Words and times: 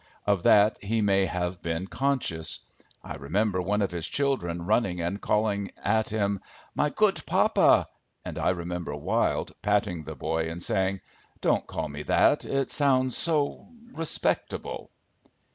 Of 0.25 0.41
that 0.41 0.83
he 0.83 0.99
may 1.03 1.27
have 1.27 1.61
been 1.61 1.85
conscious. 1.85 2.61
I 3.03 3.17
remember 3.17 3.61
one 3.61 3.83
of 3.83 3.91
his 3.91 4.07
children 4.07 4.63
running 4.65 4.99
and 4.99 5.21
calling 5.21 5.69
at 5.77 6.09
him: 6.09 6.39
"My 6.73 6.89
good 6.89 7.23
papa!" 7.27 7.87
and 8.25 8.39
I 8.39 8.49
remember 8.49 8.95
Wilde 8.95 9.53
patting 9.61 10.01
the 10.01 10.15
boy 10.15 10.49
and 10.49 10.63
saying: 10.63 11.01
"Don't 11.39 11.67
call 11.67 11.87
me 11.87 12.01
that, 12.01 12.45
it 12.45 12.71
sounds 12.71 13.15
so 13.15 13.67
respectable." 13.93 14.89